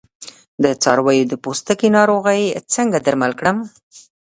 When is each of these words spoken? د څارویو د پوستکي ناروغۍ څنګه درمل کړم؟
د 0.63 0.65
څارویو 0.81 1.29
د 1.31 1.33
پوستکي 1.43 1.89
ناروغۍ 1.97 2.41
څنګه 2.73 2.97
درمل 3.05 3.31
کړم؟ 3.39 3.57